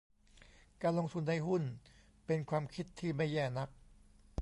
[0.81, 1.63] การลงทุนในหุ้น
[2.25, 3.69] เป็นความคิดที่ไม่แย่นัก